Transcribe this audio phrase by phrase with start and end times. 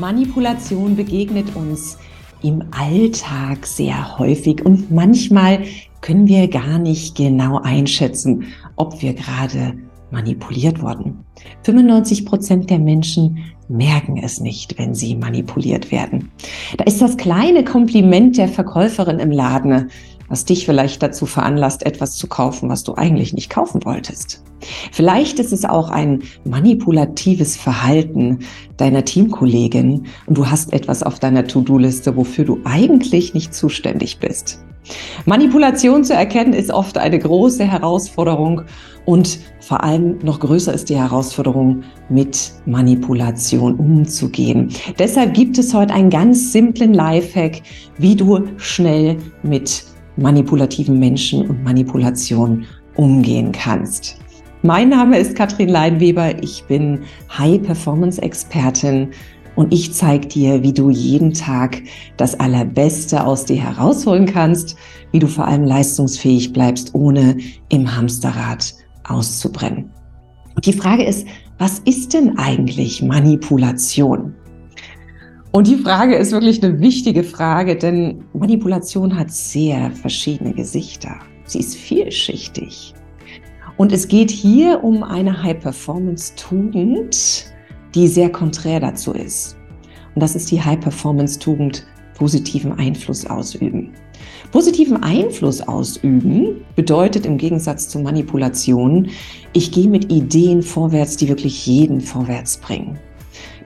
[0.00, 1.98] Manipulation begegnet uns
[2.42, 5.60] im Alltag sehr häufig und manchmal
[6.00, 8.46] können wir gar nicht genau einschätzen,
[8.76, 9.74] ob wir gerade
[10.10, 11.18] manipuliert wurden.
[11.64, 16.30] 95 Prozent der Menschen merken es nicht, wenn sie manipuliert werden.
[16.78, 19.90] Da ist das kleine Kompliment der Verkäuferin im Laden,
[20.30, 24.42] was dich vielleicht dazu veranlasst, etwas zu kaufen, was du eigentlich nicht kaufen wolltest.
[24.92, 28.40] Vielleicht ist es auch ein manipulatives Verhalten
[28.76, 34.64] deiner Teamkollegin und du hast etwas auf deiner To-Do-Liste, wofür du eigentlich nicht zuständig bist.
[35.26, 38.62] Manipulation zu erkennen ist oft eine große Herausforderung
[39.04, 44.70] und vor allem noch größer ist die Herausforderung, mit Manipulation umzugehen.
[44.98, 47.62] Deshalb gibt es heute einen ganz simplen Lifehack,
[47.98, 49.84] wie du schnell mit
[50.16, 52.64] manipulativen Menschen und Manipulation
[52.96, 54.18] umgehen kannst.
[54.62, 57.00] Mein Name ist Katrin Leinweber, ich bin
[57.38, 59.08] High-Performance-Expertin
[59.56, 61.82] und ich zeige dir, wie du jeden Tag
[62.16, 64.76] das Allerbeste aus dir herausholen kannst,
[65.12, 67.38] wie du vor allem leistungsfähig bleibst, ohne
[67.70, 69.90] im Hamsterrad auszubrennen.
[70.54, 71.26] Und die Frage ist,
[71.58, 74.34] was ist denn eigentlich Manipulation?
[75.52, 81.16] Und die Frage ist wirklich eine wichtige Frage, denn Manipulation hat sehr verschiedene Gesichter.
[81.44, 82.94] Sie ist vielschichtig.
[83.76, 87.46] Und es geht hier um eine High-Performance-Tugend,
[87.94, 89.56] die sehr konträr dazu ist.
[90.14, 91.84] Und das ist die High-Performance-Tugend
[92.14, 93.90] positiven Einfluss ausüben.
[94.52, 99.08] Positiven Einfluss ausüben bedeutet im Gegensatz zu Manipulation,
[99.52, 103.00] ich gehe mit Ideen vorwärts, die wirklich jeden vorwärts bringen,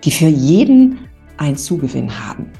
[0.02, 1.00] die für jeden
[1.36, 2.50] einen Zugewinn haben.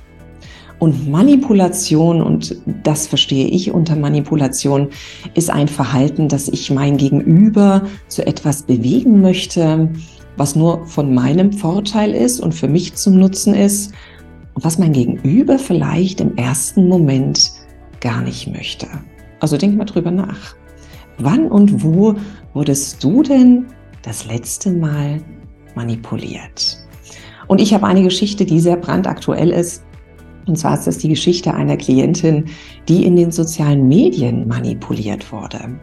[0.79, 4.89] Und Manipulation, und das verstehe ich unter Manipulation,
[5.35, 9.89] ist ein Verhalten, dass ich mein Gegenüber zu etwas bewegen möchte,
[10.37, 13.93] was nur von meinem Vorteil ist und für mich zum Nutzen ist
[14.55, 17.53] und was mein Gegenüber vielleicht im ersten Moment
[18.01, 18.87] gar nicht möchte.
[19.41, 20.55] Also denk mal drüber nach.
[21.19, 22.15] Wann und wo
[22.53, 23.67] wurdest du denn
[24.03, 25.23] das letzte Mal
[25.75, 26.84] manipuliert?
[27.47, 29.85] Und ich habe eine Geschichte, die sehr brandaktuell ist.
[30.47, 32.45] Und zwar ist das die Geschichte einer Klientin,
[32.89, 35.79] die in den sozialen Medien manipuliert wurde.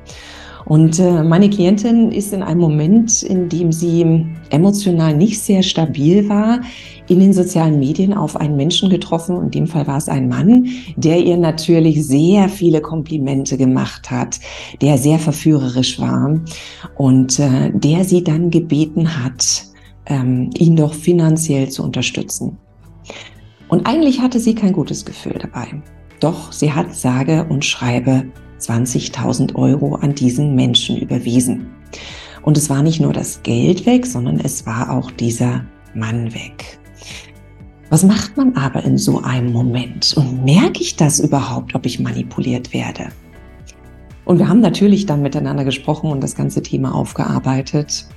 [0.65, 6.29] Und äh, meine Klientin ist in einem Moment, in dem sie emotional nicht sehr stabil
[6.29, 6.61] war,
[7.07, 9.41] in den sozialen Medien auf einen Menschen getroffen.
[9.41, 14.39] In dem Fall war es ein Mann, der ihr natürlich sehr viele Komplimente gemacht hat,
[14.81, 16.39] der sehr verführerisch war
[16.95, 19.70] und äh, der sie dann gebeten hat,
[20.05, 22.57] ähm, ihn doch finanziell zu unterstützen.
[23.67, 25.67] Und eigentlich hatte sie kein gutes Gefühl dabei.
[26.19, 28.25] Doch sie hat sage und schreibe
[28.59, 31.67] 20.000 Euro an diesen Menschen überwiesen.
[32.43, 36.79] Und es war nicht nur das Geld weg, sondern es war auch dieser Mann weg.
[37.89, 40.13] Was macht man aber in so einem Moment?
[40.15, 43.09] Und merke ich das überhaupt, ob ich manipuliert werde?
[44.23, 48.07] Und wir haben natürlich dann miteinander gesprochen und das ganze Thema aufgearbeitet.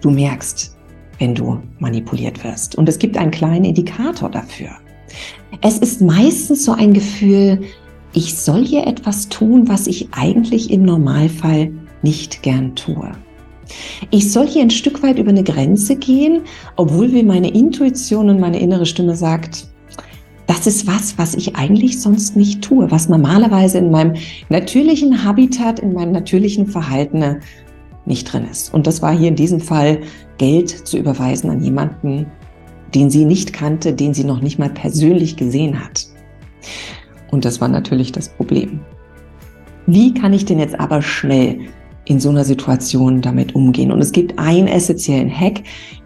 [0.00, 0.73] Du merkst,
[1.18, 2.76] wenn du manipuliert wirst.
[2.76, 4.70] Und es gibt einen kleinen Indikator dafür.
[5.60, 7.60] Es ist meistens so ein Gefühl,
[8.12, 11.72] ich soll hier etwas tun, was ich eigentlich im Normalfall
[12.02, 13.10] nicht gern tue.
[14.10, 16.42] Ich soll hier ein Stück weit über eine Grenze gehen,
[16.76, 19.66] obwohl mir meine Intuition und meine innere Stimme sagt,
[20.46, 24.14] das ist was, was ich eigentlich sonst nicht tue, was normalerweise in meinem
[24.50, 27.40] natürlichen Habitat, in meinem natürlichen Verhalten
[28.06, 28.72] nicht drin ist.
[28.72, 30.00] Und das war hier in diesem Fall
[30.38, 32.26] Geld zu überweisen an jemanden,
[32.94, 36.06] den sie nicht kannte, den sie noch nicht mal persönlich gesehen hat.
[37.30, 38.80] Und das war natürlich das Problem.
[39.86, 41.58] Wie kann ich denn jetzt aber schnell
[42.06, 43.90] in so einer Situation damit umgehen?
[43.90, 45.62] Und es gibt einen essentiellen Hack,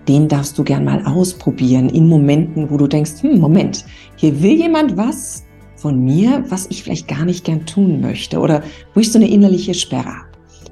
[0.09, 3.85] den darfst du gern mal ausprobieren in Momenten, wo du denkst, hm, Moment,
[4.17, 5.45] hier will jemand was
[5.77, 8.63] von mir, was ich vielleicht gar nicht gern tun möchte oder
[8.95, 10.28] wo ich so eine innerliche Sperre habe.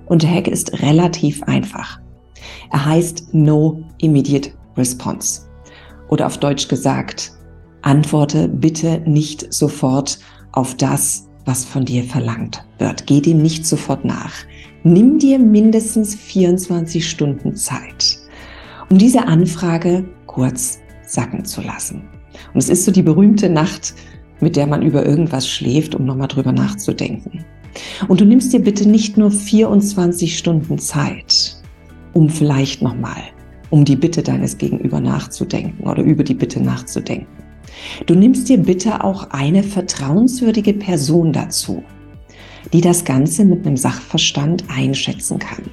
[0.06, 2.00] Und der Hack ist relativ einfach.
[2.70, 5.42] Er heißt No Immediate Response.
[6.08, 7.32] Oder auf Deutsch gesagt,
[7.82, 10.18] antworte bitte nicht sofort
[10.52, 13.06] auf das, was von dir verlangt wird.
[13.06, 14.32] Geh dem nicht sofort nach.
[14.82, 18.18] Nimm dir mindestens 24 Stunden Zeit,
[18.90, 22.08] um diese Anfrage kurz sacken zu lassen.
[22.52, 23.94] Und es ist so die berühmte Nacht,
[24.40, 27.44] mit der man über irgendwas schläft, um nochmal drüber nachzudenken.
[28.08, 31.56] Und du nimmst dir bitte nicht nur 24 Stunden Zeit,
[32.12, 33.22] um vielleicht nochmal
[33.70, 37.26] um die Bitte deines Gegenüber nachzudenken oder über die Bitte nachzudenken.
[38.06, 41.82] Du nimmst dir bitte auch eine vertrauenswürdige Person dazu,
[42.72, 45.64] die das Ganze mit einem Sachverstand einschätzen kann.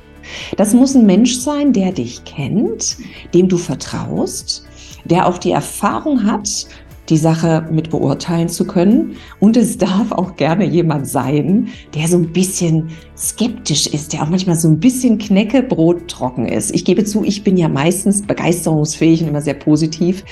[0.57, 2.97] Das muss ein Mensch sein, der dich kennt,
[3.33, 4.65] dem du vertraust,
[5.05, 6.67] der auch die Erfahrung hat,
[7.09, 9.15] die Sache mit beurteilen zu können.
[9.39, 14.29] Und es darf auch gerne jemand sein, der so ein bisschen skeptisch ist, der auch
[14.29, 16.73] manchmal so ein bisschen Knäckebrot trocken ist.
[16.73, 20.23] Ich gebe zu, ich bin ja meistens begeisterungsfähig und immer sehr positiv.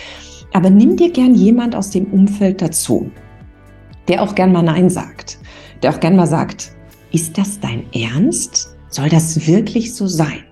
[0.53, 3.09] Aber nimm dir gern jemand aus dem Umfeld dazu,
[4.07, 5.39] der auch gern mal Nein sagt,
[5.81, 6.71] der auch gern mal sagt,
[7.11, 8.75] ist das dein Ernst?
[8.89, 10.43] Soll das wirklich so sein?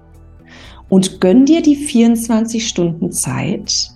[0.89, 3.91] Und gönn dir die 24 Stunden Zeit,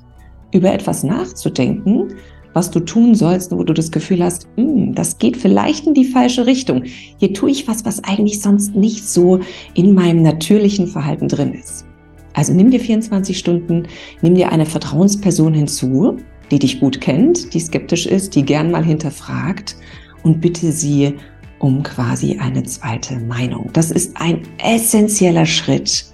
[0.54, 2.16] über etwas nachzudenken,
[2.54, 6.06] was du tun sollst, wo du das Gefühl hast, hm, das geht vielleicht in die
[6.06, 6.84] falsche Richtung.
[7.18, 9.40] Hier tue ich was, was eigentlich sonst nicht so
[9.74, 11.86] in meinem natürlichen Verhalten drin ist.
[12.34, 13.88] Also nimm dir 24 Stunden,
[14.22, 16.18] nimm dir eine Vertrauensperson hinzu,
[16.52, 19.76] die dich gut kennt, die skeptisch ist, die gern mal hinterfragt
[20.24, 21.16] und bitte sie
[21.60, 23.70] um quasi eine zweite Meinung.
[23.74, 26.06] Das ist ein essentieller Schritt,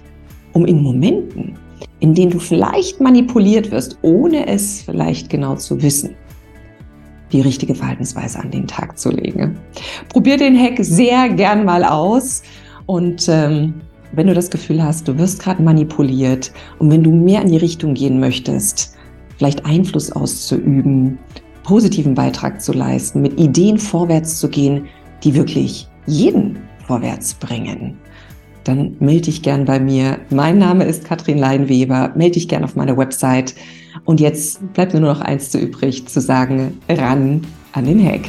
[0.52, 1.58] um in Momenten,
[2.00, 6.14] in denen du vielleicht manipuliert wirst, ohne es vielleicht genau zu wissen,
[7.32, 9.58] die richtige Verhaltensweise an den Tag zu legen.
[10.08, 12.42] Probier den Hack sehr gern mal aus
[12.86, 13.74] und ähm,
[14.12, 17.58] wenn du das Gefühl hast, du wirst gerade manipuliert und wenn du mehr in die
[17.58, 18.96] Richtung gehen möchtest,
[19.36, 21.18] vielleicht Einfluss auszuüben,
[21.62, 24.86] positiven Beitrag zu leisten, mit Ideen vorwärts zu gehen,
[25.22, 27.96] die wirklich jeden vorwärts bringen,
[28.64, 30.18] dann melde dich gern bei mir.
[30.30, 32.12] Mein Name ist Katrin Leinweber.
[32.14, 33.54] Melde dich gern auf meiner Website.
[34.04, 38.22] Und jetzt bleibt mir nur noch eins zu übrig, zu sagen, ran an den Hack.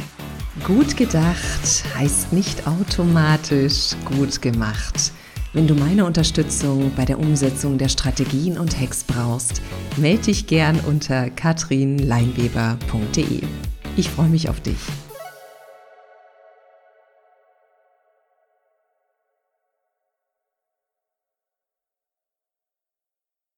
[0.66, 5.12] Gut gedacht heißt nicht automatisch gut gemacht.
[5.54, 9.60] Wenn du meine Unterstützung bei der Umsetzung der Strategien und Hacks brauchst,
[9.96, 13.42] melde dich gern unter katrinleinweber.de.
[13.96, 14.78] Ich freue mich auf dich.